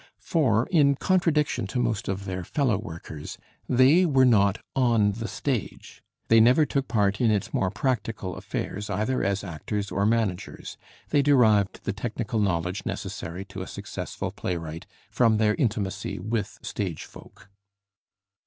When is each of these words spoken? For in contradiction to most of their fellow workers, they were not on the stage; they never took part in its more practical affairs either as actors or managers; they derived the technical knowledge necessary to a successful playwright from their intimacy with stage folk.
For 0.17 0.65
in 0.71 0.95
contradiction 0.95 1.67
to 1.67 1.79
most 1.79 2.07
of 2.07 2.25
their 2.25 2.43
fellow 2.43 2.75
workers, 2.79 3.37
they 3.69 4.03
were 4.03 4.25
not 4.25 4.57
on 4.75 5.11
the 5.11 5.27
stage; 5.27 6.01
they 6.27 6.39
never 6.39 6.65
took 6.65 6.87
part 6.87 7.21
in 7.21 7.29
its 7.29 7.53
more 7.53 7.69
practical 7.69 8.35
affairs 8.35 8.89
either 8.89 9.23
as 9.23 9.43
actors 9.43 9.91
or 9.91 10.07
managers; 10.07 10.75
they 11.09 11.21
derived 11.21 11.83
the 11.83 11.93
technical 11.93 12.39
knowledge 12.39 12.83
necessary 12.83 13.45
to 13.45 13.61
a 13.61 13.67
successful 13.67 14.31
playwright 14.31 14.87
from 15.11 15.37
their 15.37 15.53
intimacy 15.53 16.17
with 16.17 16.57
stage 16.63 17.03
folk. 17.05 17.51